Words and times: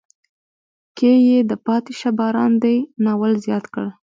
کې 0.97 1.11
یې 1.27 1.39
د 1.49 1.51
پاتې 1.65 1.91
شه 1.99 2.09
باران 2.19 2.51
دی 2.63 2.77
ناول 3.03 3.33
زیات 3.45 3.65
کړ. 3.73 3.85